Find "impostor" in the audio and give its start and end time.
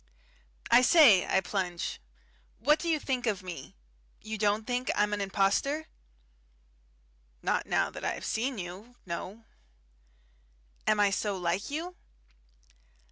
5.21-5.85